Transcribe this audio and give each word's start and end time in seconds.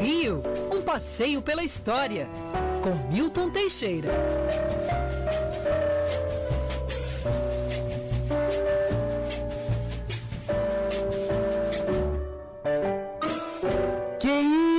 Rio, 0.00 0.42
um 0.72 0.80
passeio 0.82 1.42
pela 1.42 1.62
história, 1.64 2.28
com 2.82 3.12
Milton 3.12 3.50
Teixeira. 3.50 4.08
Que 14.20 14.28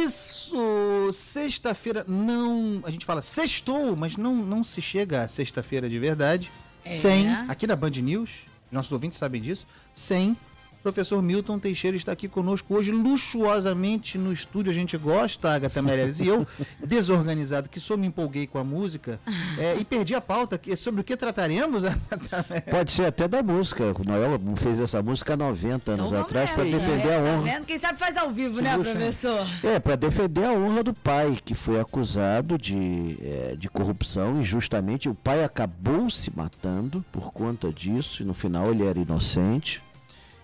isso! 0.05 1.12
Sexta-feira 1.14 2.04
não. 2.08 2.82
A 2.84 2.92
gente 2.92 3.06
fala 3.06 3.21
sextou, 3.21 3.96
mas 3.96 4.16
não, 4.18 4.36
não 4.36 4.64
se 4.64 4.82
chega 4.82 5.24
a 5.24 5.28
sexta-feira 5.28 5.90
de 5.90 5.98
verdade 5.98 6.52
É. 6.84 6.90
sem. 6.90 7.30
Aqui 7.48 7.66
na 7.66 7.76
Band 7.76 7.92
News, 7.92 8.30
nossos 8.71 8.92
ouvintes 8.92 9.18
sabem 9.18 9.42
disso, 9.42 9.66
sem. 9.94 10.36
Professor 10.82 11.21
Milton 11.21 11.59
Teixeira 11.59 11.98
está 11.98 12.14
aqui 12.14 12.27
conosco 12.27 12.73
hoje, 12.73 12.91
luxuosamente 12.91 14.18
no 14.18 14.32
estúdio. 14.32 14.71
A 14.71 14.73
gente 14.73 14.98
gosta, 14.98 15.54
Agatha 15.54 15.82
Meirelles. 15.82 16.19
E 16.21 16.28
eu, 16.28 16.47
desorganizado 16.86 17.69
que 17.69 17.79
sou, 17.79 17.97
me 17.97 18.07
empolguei 18.07 18.47
com 18.47 18.57
a 18.57 18.64
música 18.64 19.19
é, 19.57 19.75
e 19.78 19.83
perdi 19.83 20.15
a 20.15 20.21
pauta. 20.21 20.57
que- 20.57 20.75
Sobre 20.78 21.02
o 21.02 21.04
que 21.04 21.18
trataremos, 21.18 21.83
Agatha 21.86 22.46
Meirelles? 22.50 22.71
Pode 22.71 22.92
ser 22.93 23.05
até 23.07 23.28
da 23.28 23.43
música. 23.43 23.83
O 24.00 24.04
Noel 24.05 24.39
fez 24.55 24.79
essa 24.79 25.02
música 25.04 25.33
há 25.33 25.38
90 25.38 25.92
anos 25.93 26.10
Então 26.11 26.21
atrás 26.21 26.50
para 26.52 26.64
defender 26.64 27.14
a 27.14 27.19
né? 27.21 27.32
Tá 27.32 27.38
honra. 27.39 27.41
vendo? 27.54 27.66
Quem 27.66 27.77
sabe 27.77 28.00
faz 28.00 28.16
ao 28.16 28.30
vivo, 28.30 28.61
né, 28.61 28.77
professor? 28.77 29.46
É, 29.64 29.80
para 29.80 29.96
defender 29.97 30.46
a 30.46 30.54
honra 30.54 30.83
do 30.83 30.93
pai, 30.93 31.38
que 31.43 31.54
foi 31.54 31.80
acusado 31.80 32.58
de, 32.58 33.17
eh, 33.22 33.55
de 33.58 33.69
corrupção 33.69 34.39
e 34.39 34.44
justamente 34.44 35.09
o 35.09 35.14
pai 35.14 35.44
acabou 35.44 36.09
se 36.09 36.31
matando 36.36 37.03
por 37.11 37.31
conta 37.33 37.72
disso, 37.72 38.23
e 38.23 38.25
no 38.25 38.33
final 38.33 38.72
ele 38.72 38.86
era 38.86 38.97
inocente. 38.97 39.81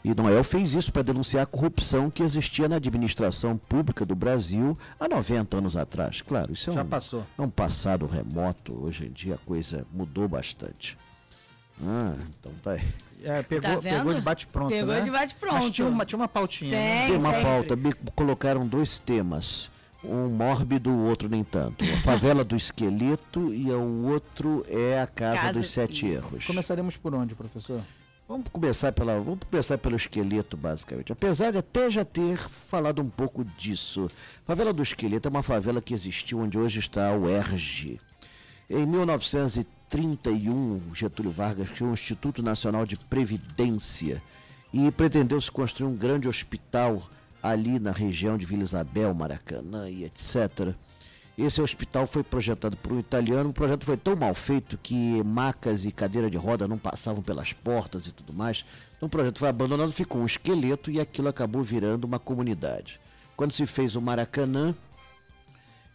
E 0.07 0.13
Noel 0.13 0.43
fez 0.43 0.75
isso 0.75 0.91
para 0.93 1.01
denunciar 1.01 1.43
a 1.43 1.45
corrupção 1.47 2.11
que 2.11 2.21
existia 2.21 2.69
na 2.69 2.75
administração 2.75 3.57
pública 3.57 4.05
do 4.05 4.13
Brasil 4.15 4.77
há 4.99 5.07
90 5.07 5.57
anos 5.57 5.75
atrás. 5.75 6.21
Claro, 6.21 6.53
isso 6.53 6.69
é 6.69 6.73
Já 6.73 6.83
um, 6.83 6.85
passou. 6.85 7.25
é 7.37 7.41
um 7.41 7.49
passado 7.49 8.05
remoto, 8.05 8.77
hoje 8.85 9.05
em 9.07 9.09
dia 9.09 9.33
a 9.35 9.37
coisa 9.39 9.85
mudou 9.91 10.27
bastante. 10.27 10.95
Ah, 11.83 12.13
então 12.39 12.51
tá 12.63 12.71
aí. 12.73 12.81
É, 13.23 13.41
pegou, 13.41 13.71
Tá 13.71 13.81
pegou 13.81 14.13
de 14.13 14.21
bate-pronto. 14.21 14.69
Pegou 14.69 14.93
né? 14.93 15.01
de 15.01 15.09
bate-pronto. 15.09 15.55
Mas 15.55 15.71
tinha 15.71 15.87
uma, 15.87 16.05
tinha 16.05 16.19
uma 16.19 16.27
pautinha. 16.27 16.69
Tem. 16.71 16.79
né? 16.79 17.07
Tem 17.07 17.17
uma 17.17 17.29
sempre. 17.31 17.43
pauta, 17.43 17.75
me 17.75 17.93
colocaram 18.15 18.65
dois 18.67 18.99
temas. 18.99 19.71
Um 20.03 20.27
mórbido, 20.29 20.91
o 20.91 21.05
outro 21.07 21.27
nem 21.27 21.43
tanto. 21.43 21.83
A 21.83 21.97
favela 22.03 22.43
do 22.43 22.55
esqueleto 22.55 23.51
e 23.51 23.71
o 23.71 24.05
outro 24.05 24.63
é 24.69 25.01
a 25.01 25.07
Casa, 25.07 25.37
Casa- 25.37 25.53
dos 25.53 25.71
Sete 25.71 26.05
isso. 26.05 26.27
Erros. 26.35 26.45
Começaremos 26.45 26.95
por 26.95 27.15
onde, 27.15 27.33
professor? 27.33 27.81
Vamos 28.27 28.47
começar, 28.51 28.91
pela, 28.91 29.19
vamos 29.19 29.41
começar 29.49 29.77
pelo 29.77 29.95
esqueleto, 29.95 30.57
basicamente. 30.57 31.13
Apesar 31.13 31.51
de 31.51 31.59
até 31.59 31.91
já 31.91 32.03
ter 32.03 32.37
falado 32.37 32.99
um 32.99 33.09
pouco 33.09 33.45
disso. 33.45 34.09
Favela 34.43 34.73
do 34.73 34.81
Esqueleto 34.81 35.27
é 35.27 35.31
uma 35.31 35.43
favela 35.43 35.79
que 35.79 35.93
existiu 35.93 36.39
onde 36.39 36.57
hoje 36.57 36.79
está 36.79 37.13
o 37.13 37.29
ERG. 37.29 38.01
Em 38.67 38.83
1931, 38.83 40.81
Getúlio 40.95 41.31
Vargas 41.31 41.69
criou 41.69 41.91
o 41.91 41.93
Instituto 41.93 42.41
Nacional 42.41 42.83
de 42.83 42.97
Previdência 42.97 44.19
e 44.73 44.91
pretendeu-se 44.91 45.51
construir 45.51 45.87
um 45.87 45.95
grande 45.95 46.27
hospital 46.27 47.07
ali 47.43 47.77
na 47.79 47.91
região 47.91 48.39
de 48.39 48.45
Vila 48.47 48.63
Isabel, 48.63 49.13
Maracanã 49.13 49.87
e 49.87 50.03
etc. 50.03 50.73
Esse 51.37 51.61
hospital 51.61 52.07
foi 52.07 52.23
projetado 52.23 52.77
por 52.77 52.93
um 52.93 52.99
italiano. 52.99 53.49
O 53.49 53.53
projeto 53.53 53.83
foi 53.83 53.97
tão 53.97 54.15
mal 54.15 54.33
feito 54.33 54.77
que 54.81 55.21
macas 55.23 55.83
e 55.83 55.91
cadeira 55.91 56.29
de 56.29 56.37
roda 56.37 56.67
não 56.67 56.77
passavam 56.77 57.21
pelas 57.21 57.51
portas 57.51 58.07
e 58.07 58.11
tudo 58.11 58.33
mais. 58.33 58.65
Então 58.95 59.07
o 59.07 59.09
projeto 59.09 59.39
foi 59.39 59.49
abandonado, 59.49 59.91
ficou 59.91 60.21
um 60.21 60.25
esqueleto 60.25 60.89
e 60.89 60.99
aquilo 60.99 61.27
acabou 61.27 61.61
virando 61.61 62.05
uma 62.05 62.19
comunidade. 62.19 63.01
Quando 63.35 63.51
se 63.51 63.65
fez 63.65 63.97
o 63.97 64.01
Maracanã, 64.01 64.73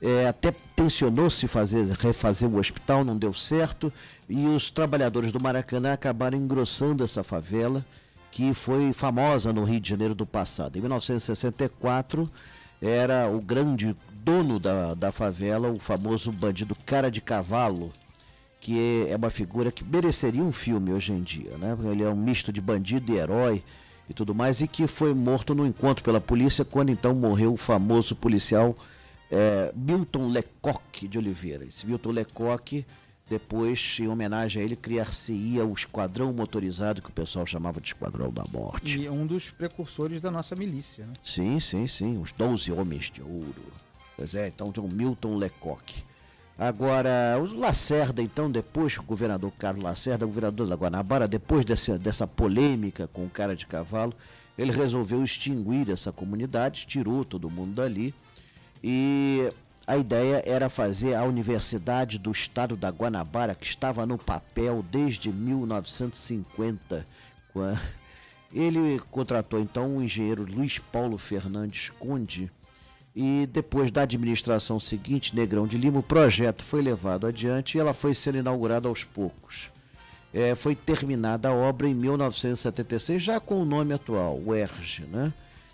é, 0.00 0.28
até 0.28 0.52
tensionou-se 0.76 1.46
fazer, 1.46 1.86
refazer 1.92 2.48
o 2.48 2.58
hospital, 2.58 3.02
não 3.02 3.16
deu 3.16 3.32
certo, 3.32 3.92
e 4.28 4.46
os 4.46 4.70
trabalhadores 4.70 5.32
do 5.32 5.40
Maracanã 5.40 5.92
acabaram 5.92 6.36
engrossando 6.36 7.02
essa 7.02 7.22
favela, 7.22 7.84
que 8.30 8.54
foi 8.54 8.92
famosa 8.92 9.52
no 9.52 9.64
Rio 9.64 9.80
de 9.80 9.88
Janeiro 9.88 10.14
do 10.14 10.26
passado. 10.26 10.76
Em 10.76 10.80
1964, 10.80 12.30
era 12.80 13.28
o 13.28 13.40
grande 13.40 13.94
dono 14.24 14.58
da, 14.58 14.94
da 14.94 15.12
favela, 15.12 15.70
o 15.70 15.78
famoso 15.78 16.30
bandido 16.30 16.76
Cara 16.86 17.10
de 17.10 17.20
Cavalo, 17.20 17.92
que 18.60 19.06
é 19.08 19.16
uma 19.16 19.30
figura 19.30 19.72
que 19.72 19.84
mereceria 19.84 20.42
um 20.42 20.52
filme 20.52 20.92
hoje 20.92 21.12
em 21.12 21.22
dia, 21.22 21.56
né? 21.56 21.76
Ele 21.90 22.02
é 22.02 22.08
um 22.08 22.16
misto 22.16 22.52
de 22.52 22.60
bandido 22.60 23.12
e 23.12 23.16
herói 23.16 23.62
e 24.08 24.12
tudo 24.12 24.34
mais, 24.34 24.60
e 24.60 24.68
que 24.68 24.86
foi 24.86 25.14
morto 25.14 25.54
no 25.54 25.66
encontro 25.66 26.04
pela 26.04 26.20
polícia 26.20 26.64
quando 26.64 26.90
então 26.90 27.14
morreu 27.14 27.54
o 27.54 27.56
famoso 27.56 28.14
policial 28.14 28.76
é, 29.30 29.72
Milton 29.74 30.28
Lecoq 30.28 31.08
de 31.08 31.16
Oliveira. 31.16 31.64
Esse 31.64 31.86
Milton 31.86 32.10
Lecoq, 32.10 32.84
depois, 33.28 33.96
em 34.00 34.08
homenagem 34.08 34.60
a 34.60 34.64
ele, 34.64 34.74
criar-se-ia 34.74 35.64
o 35.64 35.72
esquadrão 35.72 36.32
motorizado 36.32 37.00
que 37.00 37.08
o 37.08 37.12
pessoal 37.12 37.46
chamava 37.46 37.80
de 37.80 37.88
Esquadrão 37.88 38.30
da 38.30 38.44
Morte. 38.44 38.98
E 38.98 39.08
um 39.08 39.24
dos 39.26 39.50
precursores 39.50 40.20
da 40.20 40.30
nossa 40.30 40.56
milícia, 40.56 41.06
né? 41.06 41.12
Sim, 41.22 41.60
sim, 41.60 41.86
sim. 41.86 42.18
Os 42.18 42.32
12 42.32 42.72
homens 42.72 43.10
de 43.10 43.22
ouro. 43.22 43.72
Pois 44.20 44.34
é, 44.34 44.48
então 44.48 44.70
tem 44.70 44.84
o 44.84 44.86
Milton 44.86 45.34
Lecoq. 45.36 46.04
Agora, 46.58 47.38
o 47.40 47.58
Lacerda, 47.58 48.20
então, 48.20 48.50
depois, 48.52 48.98
o 48.98 49.02
governador 49.02 49.50
Carlos 49.58 49.82
Lacerda, 49.82 50.26
governador 50.26 50.68
da 50.68 50.76
Guanabara, 50.76 51.26
depois 51.26 51.64
dessa, 51.64 51.98
dessa 51.98 52.26
polêmica 52.26 53.08
com 53.14 53.24
o 53.24 53.30
cara 53.30 53.56
de 53.56 53.66
cavalo, 53.66 54.12
ele 54.58 54.72
resolveu 54.72 55.24
extinguir 55.24 55.88
essa 55.88 56.12
comunidade, 56.12 56.84
tirou 56.86 57.24
todo 57.24 57.48
mundo 57.48 57.76
dali. 57.76 58.14
E 58.84 59.50
a 59.86 59.96
ideia 59.96 60.42
era 60.44 60.68
fazer 60.68 61.14
a 61.14 61.24
Universidade 61.24 62.18
do 62.18 62.30
Estado 62.30 62.76
da 62.76 62.90
Guanabara, 62.90 63.54
que 63.54 63.64
estava 63.64 64.04
no 64.04 64.18
papel 64.18 64.84
desde 64.92 65.32
1950. 65.32 67.06
quan- 67.54 67.74
Ele 68.52 69.00
contratou 69.10 69.60
então 69.60 69.96
o 69.96 70.02
engenheiro 70.02 70.44
Luiz 70.44 70.78
Paulo 70.78 71.16
Fernandes 71.16 71.88
Conde. 71.98 72.50
E 73.14 73.48
depois 73.52 73.90
da 73.90 74.02
administração 74.02 74.78
seguinte, 74.78 75.34
Negrão 75.34 75.66
de 75.66 75.76
Lima, 75.76 75.98
o 75.98 76.02
projeto 76.02 76.62
foi 76.62 76.80
levado 76.80 77.26
adiante 77.26 77.76
e 77.76 77.80
ela 77.80 77.92
foi 77.92 78.14
sendo 78.14 78.38
inaugurada 78.38 78.88
aos 78.88 79.02
poucos. 79.02 79.70
É, 80.32 80.54
foi 80.54 80.76
terminada 80.76 81.48
a 81.48 81.52
obra 81.52 81.88
em 81.88 81.94
1976, 81.94 83.20
já 83.20 83.40
com 83.40 83.60
o 83.60 83.64
nome 83.64 83.92
atual, 83.92 84.40
o 84.44 84.54
ERJ. 84.54 85.06
Né? 85.06 85.32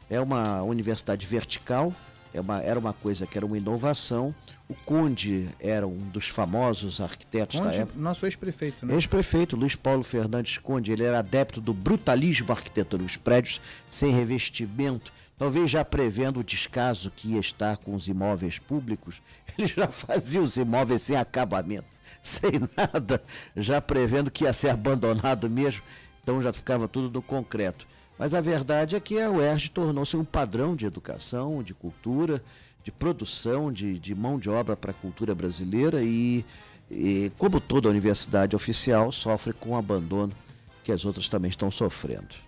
É 0.09 0.19
uma 0.19 0.63
universidade 0.63 1.27
vertical, 1.27 1.93
uma, 2.41 2.61
era 2.61 2.79
uma 2.79 2.93
coisa 2.93 3.27
que 3.27 3.37
era 3.37 3.47
uma 3.47 3.57
inovação. 3.57 4.35
O 4.69 4.75
Conde 4.75 5.49
era 5.61 5.87
um 5.87 5.97
dos 6.09 6.29
famosos 6.29 7.01
arquitetos 7.01 7.61
da 7.61 7.69
Onde 7.69 7.79
época. 7.79 7.99
nosso 7.99 8.27
ex-prefeito, 8.27 8.85
né? 8.85 8.95
Ex-prefeito 8.95 9.57
Luiz 9.57 9.77
Paulo 9.77 10.03
Fernandes 10.03 10.59
Conde, 10.59 10.91
ele 10.91 11.05
era 11.05 11.21
adepto 11.21 11.61
do 11.61 11.73
brutalismo 11.73 12.51
arquitetônico, 12.51 13.09
os 13.09 13.17
prédios 13.17 13.61
sem 13.89 14.11
revestimento, 14.11 15.13
talvez 15.39 15.71
já 15.71 15.85
prevendo 15.85 16.41
o 16.41 16.45
descaso 16.45 17.13
que 17.15 17.35
ia 17.35 17.41
estar 17.41 17.77
com 17.77 17.95
os 17.95 18.09
imóveis 18.09 18.59
públicos, 18.59 19.23
ele 19.57 19.69
já 19.69 19.87
fazia 19.87 20.43
os 20.43 20.57
imóveis 20.57 21.03
sem 21.03 21.17
acabamento, 21.17 21.97
sem 22.21 22.51
nada, 22.77 23.23
já 23.57 23.81
prevendo 23.81 24.33
que 24.33 24.45
ia 24.45 24.53
ser 24.53 24.71
abandonado 24.71 25.49
mesmo, 25.49 25.83
então 26.23 26.43
já 26.43 26.53
ficava 26.53 26.89
tudo 26.89 27.09
no 27.09 27.23
concreto. 27.23 27.87
Mas 28.19 28.33
a 28.35 28.41
verdade 28.41 28.97
é 28.97 29.01
que 29.01 29.21
a 29.21 29.31
UERJ 29.31 29.71
tornou-se 29.71 30.17
um 30.17 30.25
padrão 30.25 30.75
de 30.75 30.87
educação, 30.87 31.63
de 31.63 31.75
cultura, 31.75 32.43
de 32.83 32.91
produção, 32.91 33.73
de, 33.73 33.99
de 33.99 34.15
mão 34.15 34.39
de 34.39 34.49
obra 34.49 34.77
para 34.77 34.93
a 34.93 34.95
cultura 34.95 35.35
brasileira 35.35 36.03
e, 36.03 36.45
e, 36.91 37.31
como 37.37 37.61
toda 37.61 37.89
universidade 37.89 38.55
oficial, 38.55 39.11
sofre 39.13 39.53
com 39.53 39.71
o 39.71 39.77
abandono 39.77 40.33
que 40.85 40.93
as 40.93 41.05
outras 41.05 41.29
também 41.29 41.51
estão 41.51 41.71
sofrendo. 41.71 42.46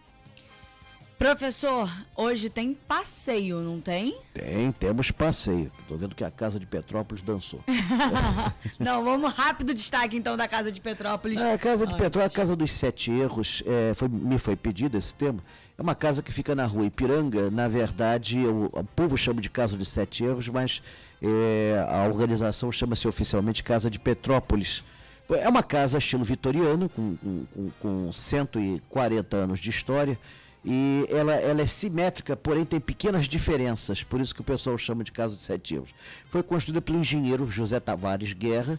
Professor, 1.18 1.90
hoje 2.14 2.48
tem 2.48 2.72
passeio, 2.86 3.58
não 3.58 3.80
tem? 3.80 4.16
Tem, 4.32 4.70
temos 4.70 5.10
passeio. 5.10 5.70
Estou 5.80 5.98
vendo 5.98 6.14
que 6.14 6.22
a 6.22 6.30
Casa 6.30 6.60
de 6.60 6.64
Petrópolis 6.66 7.20
dançou. 7.24 7.58
não, 8.78 9.02
vamos 9.02 9.32
rápido 9.32 9.74
destaque 9.74 10.16
então 10.16 10.36
da 10.36 10.46
Casa 10.46 10.70
de 10.70 10.80
Petrópolis. 10.80 11.40
É, 11.40 11.54
a 11.54 11.58
Casa 11.58 11.84
de 11.84 11.92
Antes. 11.92 12.04
Petrópolis, 12.04 12.34
a 12.34 12.36
Casa 12.36 12.54
dos 12.54 12.70
Sete 12.70 13.10
Erros, 13.10 13.64
é, 13.66 13.94
foi- 13.94 14.06
me 14.08 14.38
foi 14.38 14.54
pedido 14.54 14.96
esse 14.96 15.12
termo. 15.12 15.42
É 15.76 15.82
uma 15.82 15.94
casa 15.96 16.22
que 16.22 16.32
fica 16.32 16.54
na 16.54 16.66
rua 16.66 16.84
Ipiranga. 16.84 17.50
Na 17.50 17.66
verdade, 17.66 18.38
o, 18.46 18.66
o 18.72 18.84
povo 18.84 19.16
chama 19.16 19.40
de 19.40 19.50
Casa 19.50 19.76
dos 19.76 19.88
Sete 19.88 20.22
Erros, 20.22 20.48
mas 20.48 20.80
é, 21.20 21.84
a 21.88 22.04
organização 22.06 22.70
chama-se 22.70 23.08
oficialmente 23.08 23.64
Casa 23.64 23.90
de 23.90 23.98
Petrópolis. 23.98 24.84
É 25.30 25.48
uma 25.48 25.62
casa 25.64 25.98
estilo 25.98 26.24
vitoriano, 26.24 26.88
com, 26.88 27.16
com, 27.16 27.44
com, 27.52 27.70
com 28.06 28.12
140 28.12 29.36
anos 29.36 29.58
de 29.58 29.68
história. 29.68 30.16
E 30.64 31.06
ela, 31.08 31.34
ela 31.34 31.62
é 31.62 31.66
simétrica, 31.66 32.36
porém 32.36 32.64
tem 32.64 32.80
pequenas 32.80 33.28
diferenças, 33.28 34.02
por 34.02 34.20
isso 34.20 34.34
que 34.34 34.40
o 34.40 34.44
pessoal 34.44 34.76
chama 34.76 35.04
de 35.04 35.12
Casa 35.12 35.36
de 35.36 35.42
Sete 35.42 35.74
Erros. 35.74 35.94
Foi 36.26 36.42
construída 36.42 36.82
pelo 36.82 36.98
engenheiro 36.98 37.46
José 37.48 37.78
Tavares 37.78 38.32
Guerra, 38.32 38.78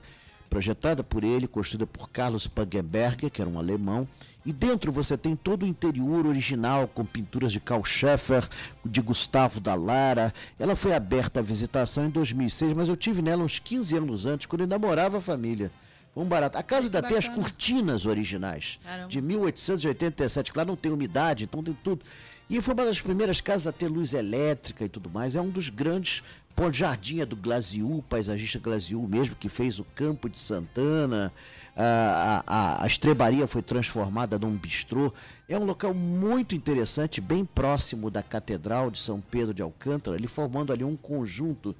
projetada 0.50 1.04
por 1.04 1.24
ele, 1.24 1.48
construída 1.48 1.86
por 1.86 2.10
Carlos 2.10 2.48
Pagenberger, 2.48 3.30
que 3.30 3.42
era 3.42 3.50
um 3.50 3.60
alemão. 3.60 4.08
E 4.46 4.52
dentro 4.52 4.92
você 4.92 5.16
tem 5.18 5.36
todo 5.36 5.64
o 5.64 5.68
interior 5.68 6.26
original, 6.26 6.88
com 6.88 7.06
pinturas 7.06 7.52
de 7.52 7.60
Karl 7.60 7.84
Scheffer, 7.84 8.48
de 8.84 9.00
Gustavo 9.00 9.60
Dallara. 9.60 10.34
Ela 10.58 10.76
foi 10.76 10.94
aberta 10.94 11.40
à 11.40 11.44
visitação 11.44 12.06
em 12.06 12.10
2006, 12.10 12.74
mas 12.74 12.90
eu 12.90 12.96
tive 12.96 13.22
nela 13.22 13.44
uns 13.44 13.60
15 13.60 13.96
anos 13.96 14.26
antes, 14.26 14.48
quando 14.48 14.62
ainda 14.62 14.80
morava 14.80 15.18
a 15.18 15.22
família. 15.22 15.72
Foi 16.14 16.24
um 16.24 16.28
barato. 16.28 16.58
A 16.58 16.64
casa 16.64 16.88
ainda 16.88 17.02
tem 17.02 17.18
as 17.18 17.30
cortinas 17.30 18.06
originais, 18.06 18.80
Caramba. 18.84 19.08
de 19.08 19.22
1887. 19.22 20.52
Claro, 20.52 20.70
não 20.70 20.76
tem 20.76 20.92
umidade, 20.92 21.44
então 21.44 21.64
tem 21.64 21.78
tudo. 21.84 22.04
E 22.50 22.60
foi 22.62 22.74
uma 22.74 22.86
das 22.86 23.00
primeiras 23.00 23.40
casas 23.42 23.68
a 23.68 23.72
ter 23.72 23.88
luz 23.88 24.14
elétrica 24.14 24.84
e 24.84 24.90
tudo 24.90 25.10
mais. 25.10 25.36
É 25.36 25.42
um 25.42 25.50
dos 25.50 25.70
grandes 25.70 26.24
Jardim 26.74 27.22
é 27.22 27.26
do 27.26 27.38
Glaziu, 27.38 28.04
paisagista 28.10 28.60
Glaziu 28.60 29.02
mesmo, 29.08 29.34
que 29.34 29.48
fez 29.48 29.80
o 29.80 29.86
Campo 29.96 30.28
de 30.28 30.38
Santana. 30.38 31.32
A, 31.74 32.44
a, 32.46 32.84
a 32.84 32.88
estrebaria 32.88 33.48
foi 33.48 33.62
transformada 33.62 34.38
num 34.38 34.58
bistrô. 34.58 35.14
É 35.48 35.58
um 35.58 35.64
local 35.64 35.94
muito 35.94 36.54
interessante, 36.54 37.22
bem 37.22 37.46
próximo 37.46 38.12
da 38.12 38.22
Catedral 38.22 38.92
de 38.92 39.00
São 39.00 39.22
Pedro 39.22 39.54
de 39.54 39.62
Alcântara, 39.62 40.18
ali 40.18 40.28
formando 40.28 40.74
ali 40.74 40.84
um 40.84 40.98
conjunto 40.98 41.74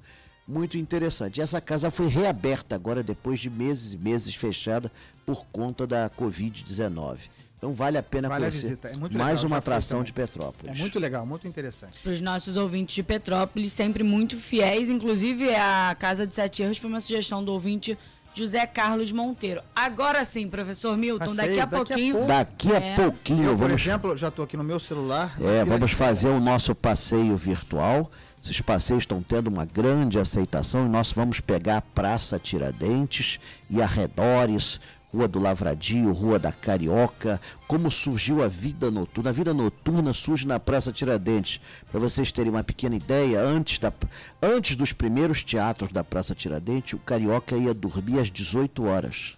muito 0.50 0.76
interessante. 0.76 1.38
E 1.38 1.42
essa 1.42 1.60
casa 1.60 1.90
foi 1.90 2.08
reaberta 2.08 2.74
agora, 2.74 3.02
depois 3.02 3.38
de 3.40 3.48
meses 3.48 3.94
e 3.94 3.98
meses 3.98 4.34
fechada 4.34 4.90
por 5.24 5.46
conta 5.52 5.86
da 5.86 6.10
Covid-19. 6.10 7.18
Então 7.56 7.72
vale 7.74 7.98
a 7.98 8.02
pena 8.02 8.26
Vale 8.28 8.46
a 8.46 8.48
conhecer 8.48 8.68
visita, 8.68 8.88
é 8.88 8.96
muito 8.96 9.16
mais 9.18 9.34
legal, 9.40 9.46
uma 9.46 9.56
atração 9.58 10.02
de 10.02 10.12
Petrópolis. 10.14 10.74
É 10.74 10.80
muito 10.80 10.98
legal, 10.98 11.26
muito 11.26 11.46
interessante. 11.46 11.98
Para 12.02 12.12
os 12.12 12.20
nossos 12.22 12.56
ouvintes 12.56 12.94
de 12.94 13.02
Petrópolis, 13.02 13.70
sempre 13.72 14.02
muito 14.02 14.36
fiéis. 14.38 14.88
Inclusive, 14.88 15.54
a 15.54 15.94
Casa 15.98 16.26
de 16.26 16.34
Sete 16.34 16.62
Erros 16.62 16.78
foi 16.78 16.88
uma 16.88 17.02
sugestão 17.02 17.44
do 17.44 17.52
ouvinte 17.52 17.98
José 18.32 18.64
Carlos 18.66 19.12
Monteiro. 19.12 19.60
Agora 19.76 20.24
sim, 20.24 20.48
professor 20.48 20.96
Milton, 20.96 21.34
daqui 21.34 21.40
a 21.40 21.44
daqui 21.44 21.60
a 21.60 21.66
pouquinho. 21.66 22.14
pouco. 22.14 22.28
Daqui 22.28 22.72
a 22.72 22.76
É. 22.80 22.94
pouquinho 22.96 23.42
Eu, 23.44 23.48
por 23.50 23.56
vamos 23.58 23.82
exemplo, 23.82 24.16
já 24.16 24.28
estou 24.28 24.44
aqui 24.44 24.56
no 24.56 24.64
meu 24.64 24.80
celular. 24.80 25.36
É, 25.38 25.62
vamos 25.62 25.90
de 25.90 25.96
fazer 25.96 26.28
o 26.28 26.40
nosso 26.40 26.74
passeio 26.74 27.36
virtual. 27.36 28.10
Esses 28.42 28.60
passeios 28.62 29.02
estão 29.02 29.22
tendo 29.22 29.48
uma 29.48 29.66
grande 29.66 30.18
aceitação 30.18 30.86
e 30.86 30.88
nós 30.88 31.12
vamos 31.12 31.40
pegar 31.40 31.76
a 31.76 31.82
Praça 31.82 32.38
Tiradentes 32.38 33.38
e 33.68 33.82
arredores, 33.82 34.80
Rua 35.12 35.28
do 35.28 35.38
Lavradio, 35.38 36.10
Rua 36.12 36.38
da 36.38 36.50
Carioca, 36.50 37.38
como 37.66 37.90
surgiu 37.90 38.42
a 38.42 38.48
vida 38.48 38.90
noturna. 38.90 39.28
A 39.28 39.32
vida 39.32 39.52
noturna 39.52 40.14
surge 40.14 40.46
na 40.46 40.58
Praça 40.58 40.90
Tiradentes. 40.90 41.60
Para 41.90 42.00
vocês 42.00 42.32
terem 42.32 42.50
uma 42.50 42.64
pequena 42.64 42.96
ideia, 42.96 43.42
antes, 43.42 43.78
da, 43.78 43.92
antes 44.40 44.74
dos 44.74 44.92
primeiros 44.92 45.44
teatros 45.44 45.92
da 45.92 46.02
Praça 46.02 46.34
Tiradentes, 46.34 46.94
o 46.94 46.98
Carioca 46.98 47.56
ia 47.56 47.74
dormir 47.74 48.20
às 48.20 48.30
18 48.30 48.86
horas. 48.86 49.36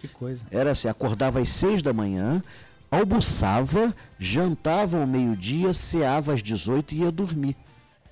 Que 0.00 0.06
coisa. 0.06 0.44
Era 0.52 0.70
assim, 0.70 0.86
acordava 0.86 1.40
às 1.40 1.48
seis 1.48 1.82
da 1.82 1.92
manhã, 1.92 2.40
almoçava, 2.90 3.92
jantava 4.18 5.00
ao 5.00 5.06
meio-dia, 5.06 5.72
ceava 5.72 6.32
às 6.32 6.42
18 6.42 6.94
e 6.94 6.98
ia 6.98 7.10
dormir. 7.10 7.56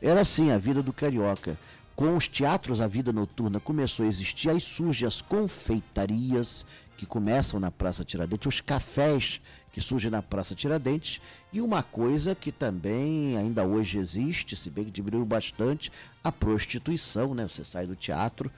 Era 0.04 0.20
assim 0.20 0.50
a 0.50 0.58
vida 0.58 0.82
do 0.82 0.92
carioca. 0.92 1.56
Com 1.96 2.16
os 2.16 2.28
teatros, 2.28 2.80
a 2.80 2.86
vida 2.86 3.12
noturna 3.12 3.58
começou 3.58 4.04
a 4.04 4.08
existir, 4.08 4.50
aí 4.50 4.60
surgem 4.60 5.06
as 5.06 5.22
confeitarias 5.22 6.66
que 6.96 7.06
começam 7.06 7.58
na 7.58 7.70
Praça 7.70 8.04
Tiradentes, 8.04 8.46
os 8.46 8.60
cafés 8.60 9.40
que 9.72 9.80
surgem 9.80 10.10
na 10.10 10.20
Praça 10.20 10.54
Tiradentes, 10.54 11.20
e 11.52 11.60
uma 11.60 11.82
coisa 11.82 12.34
que 12.34 12.52
também 12.52 13.36
ainda 13.36 13.64
hoje 13.64 13.98
existe, 13.98 14.54
se 14.54 14.70
bem 14.70 14.84
que 14.84 14.90
diminuiu 14.90 15.24
bastante, 15.24 15.90
a 16.22 16.30
prostituição, 16.30 17.34
né? 17.34 17.48
Você 17.48 17.64
sai 17.64 17.86
do 17.86 17.96
teatro, 17.96 18.50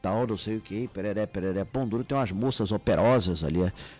tal, 0.00 0.26
não 0.26 0.36
sei 0.36 0.56
o 0.56 0.60
que, 0.60 0.88
pereré, 0.88 1.26
pereré, 1.26 1.64
pão 1.64 1.86
duro, 1.86 2.02
tem 2.02 2.16
umas 2.16 2.32
moças 2.32 2.72
operosas 2.72 3.44
ali 3.44 3.58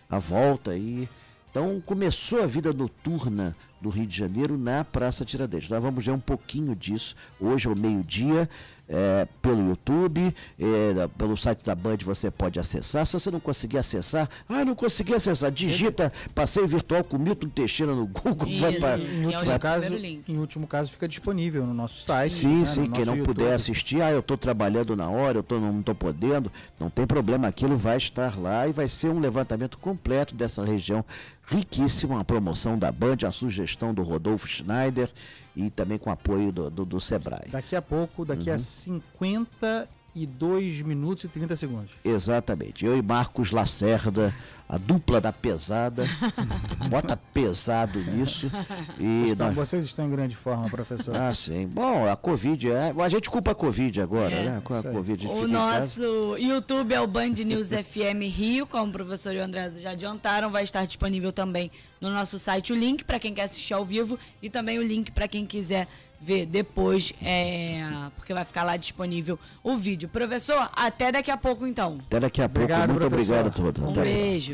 à- 0.08 0.18
volta 0.18 0.76
e 0.76 1.08
então 1.54 1.80
começou 1.86 2.42
a 2.42 2.46
vida 2.46 2.72
noturna 2.72 3.54
do 3.80 3.88
Rio 3.88 4.06
de 4.06 4.16
Janeiro 4.18 4.58
na 4.58 4.82
Praça 4.82 5.24
Tiradentes. 5.24 5.68
Nós 5.68 5.80
vamos 5.80 6.04
ver 6.04 6.10
um 6.10 6.18
pouquinho 6.18 6.74
disso 6.74 7.14
hoje 7.38 7.68
ao 7.68 7.76
meio-dia, 7.76 8.48
é, 8.88 9.28
pelo 9.40 9.68
YouTube, 9.68 10.34
é, 10.58 11.06
pelo 11.18 11.36
site 11.36 11.62
da 11.64 11.74
Band 11.76 11.98
você 12.02 12.28
pode 12.30 12.58
acessar. 12.58 13.06
Se 13.06 13.12
você 13.12 13.30
não 13.30 13.38
conseguir 13.38 13.78
acessar, 13.78 14.28
ah, 14.48 14.64
não 14.64 14.74
consegui 14.74 15.14
acessar, 15.14 15.50
digita 15.52 16.12
passeio 16.34 16.66
virtual 16.66 17.04
com 17.04 17.18
Milton 17.18 17.48
Teixeira 17.50 17.94
no 17.94 18.06
Google. 18.06 18.48
vai 18.58 18.72
Isso. 18.72 18.80
pra- 18.80 18.98
Em 18.98 19.22
é 19.22 19.26
último, 19.36 19.58
caso, 19.60 19.86
em 19.94 20.38
último 20.38 20.66
caso, 20.66 20.90
fica 20.90 21.06
disponível 21.06 21.64
no 21.66 21.74
nosso 21.74 22.04
site. 22.04 22.32
Sim, 22.32 22.60
né, 22.60 22.66
sim, 22.66 22.80
no 22.86 22.90
quem 22.90 23.04
não 23.04 23.16
YouTube. 23.16 23.34
puder 23.34 23.52
assistir, 23.52 24.02
ah, 24.02 24.10
eu 24.10 24.20
estou 24.20 24.36
trabalhando 24.36 24.96
na 24.96 25.08
hora, 25.08 25.38
eu 25.38 25.42
tô, 25.42 25.60
não 25.60 25.78
estou 25.80 25.94
podendo, 25.94 26.50
não 26.80 26.90
tem 26.90 27.06
problema, 27.06 27.46
aquilo 27.46 27.76
vai 27.76 27.98
estar 27.98 28.36
lá 28.38 28.66
e 28.66 28.72
vai 28.72 28.88
ser 28.88 29.10
um 29.10 29.20
levantamento 29.20 29.78
completo 29.78 30.34
dessa 30.34 30.64
região 30.64 31.04
riquíssima, 31.46 32.14
uma 32.16 32.24
promoção 32.24 32.78
da 32.78 32.90
Band, 32.90 33.18
a 33.26 33.32
sugestão 33.32 33.92
do 33.94 34.02
Rodolfo 34.02 34.48
Schneider 34.48 35.10
e 35.54 35.70
também 35.70 35.98
com 35.98 36.10
apoio 36.10 36.50
do, 36.50 36.70
do, 36.70 36.84
do 36.84 37.00
Sebrae. 37.00 37.48
Daqui 37.50 37.76
a 37.76 37.82
pouco, 37.82 38.24
daqui 38.24 38.50
Uhum. 38.50 38.56
a 38.56 38.58
52 38.58 40.82
minutos 40.82 41.24
e 41.24 41.28
30 41.28 41.56
segundos. 41.56 41.90
Exatamente, 42.04 42.84
eu 42.84 42.96
e 42.96 43.02
Marcos 43.02 43.50
Lacerda, 43.50 44.32
a 44.74 44.78
dupla 44.78 45.20
da 45.20 45.32
pesada, 45.32 46.04
bota 46.90 47.16
pesado 47.16 47.98
nisso 47.98 48.50
Vocês 48.50 48.98
e 48.98 49.28
estão, 49.28 49.46
nós... 49.46 49.56
vocês 49.56 49.84
estão 49.84 50.06
em 50.06 50.10
grande 50.10 50.34
forma, 50.34 50.68
professor. 50.68 51.14
Ah, 51.16 51.32
sim. 51.32 51.66
Bom, 51.66 52.06
a 52.06 52.16
Covid, 52.16 52.70
é... 52.70 52.92
a 52.98 53.08
gente 53.08 53.30
culpa 53.30 53.52
a 53.52 53.54
Covid 53.54 54.00
agora, 54.00 54.34
É, 54.34 54.44
né? 54.44 54.60
Com 54.64 54.74
a. 54.74 54.82
Covid, 54.82 55.26
O 55.28 55.48
nosso 55.48 56.36
YouTube 56.38 56.92
é 56.92 57.00
o 57.00 57.06
Band 57.06 57.30
News 57.44 57.70
FM 57.70 58.22
Rio, 58.30 58.66
como 58.66 58.88
o 58.88 58.92
professor 58.92 59.34
e 59.34 59.38
o 59.38 59.42
André 59.44 59.70
já 59.80 59.90
adiantaram, 59.90 60.50
vai 60.50 60.62
estar 60.64 60.84
disponível 60.86 61.32
também 61.32 61.70
no 62.00 62.10
nosso 62.10 62.38
site 62.38 62.72
o 62.72 62.76
link 62.76 63.04
para 63.04 63.18
quem 63.18 63.32
quer 63.32 63.42
assistir 63.42 63.74
ao 63.74 63.84
vivo 63.84 64.18
e 64.42 64.50
também 64.50 64.78
o 64.78 64.82
link 64.82 65.10
para 65.12 65.26
quem 65.28 65.46
quiser 65.46 65.88
ver 66.20 66.46
depois, 66.46 67.12
é, 67.22 67.82
porque 68.16 68.32
vai 68.32 68.44
ficar 68.44 68.62
lá 68.64 68.76
disponível 68.78 69.38
o 69.62 69.76
vídeo. 69.76 70.08
Professor, 70.08 70.70
até 70.74 71.12
daqui 71.12 71.30
a 71.30 71.36
pouco 71.36 71.66
então. 71.66 71.98
Até 72.06 72.18
daqui 72.20 72.40
a 72.40 72.48
pouco. 72.48 72.62
Obrigado, 72.64 72.90
Muito 72.90 73.08
professor. 73.08 73.38
obrigado 73.40 73.46
a 73.46 73.50
todos. 73.50 73.82
Um 73.84 73.90
Até. 73.90 74.02
beijo. 74.04 74.52